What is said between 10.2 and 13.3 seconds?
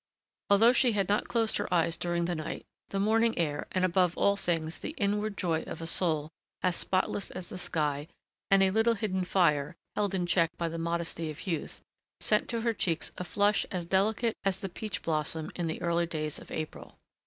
check by the modesty of youth, sent to her cheeks a